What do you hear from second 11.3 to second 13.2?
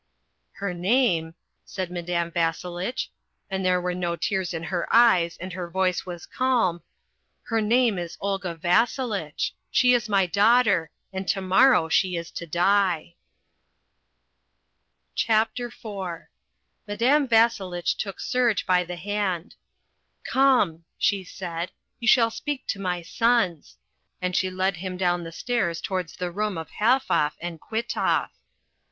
morrow she is to die."